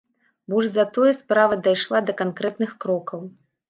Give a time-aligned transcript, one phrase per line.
[0.53, 3.29] Больш за тое, справа дайшла да канкрэтных крокаў.